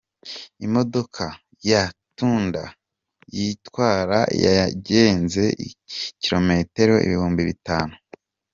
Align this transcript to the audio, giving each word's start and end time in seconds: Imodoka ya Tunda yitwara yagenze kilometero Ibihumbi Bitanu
Imodoka 0.65 1.23
ya 1.69 1.83
Tunda 2.17 2.63
yitwara 3.35 4.19
yagenze 4.45 5.43
kilometero 6.21 6.93
Ibihumbi 7.05 7.41
Bitanu 7.49 7.93